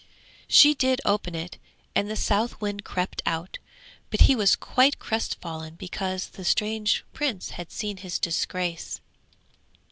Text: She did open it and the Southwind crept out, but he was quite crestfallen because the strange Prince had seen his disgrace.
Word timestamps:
She 0.47 0.73
did 0.73 0.99
open 1.05 1.35
it 1.35 1.59
and 1.93 2.09
the 2.09 2.15
Southwind 2.15 2.83
crept 2.83 3.21
out, 3.23 3.59
but 4.09 4.21
he 4.21 4.35
was 4.35 4.55
quite 4.55 4.97
crestfallen 4.97 5.75
because 5.75 6.29
the 6.29 6.43
strange 6.43 7.05
Prince 7.13 7.51
had 7.51 7.71
seen 7.71 7.97
his 7.97 8.17
disgrace. 8.17 8.99